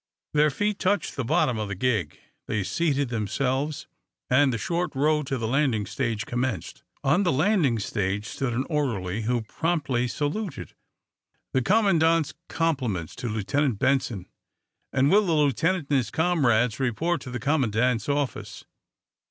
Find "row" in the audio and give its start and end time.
4.95-5.21